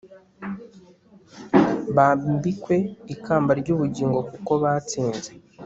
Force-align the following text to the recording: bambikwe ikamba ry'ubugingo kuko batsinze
bambikwe 1.95 2.75
ikamba 3.13 3.51
ry'ubugingo 3.61 4.19
kuko 4.29 4.51
batsinze 4.63 5.31